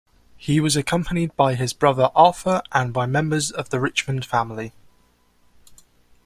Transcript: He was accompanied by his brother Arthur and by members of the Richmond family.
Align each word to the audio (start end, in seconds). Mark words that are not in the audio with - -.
He 0.35 0.59
was 0.59 0.75
accompanied 0.75 1.35
by 1.35 1.53
his 1.53 1.73
brother 1.73 2.09
Arthur 2.15 2.63
and 2.71 2.91
by 2.91 3.05
members 3.05 3.51
of 3.51 3.69
the 3.69 3.79
Richmond 3.79 4.25
family. 4.25 4.73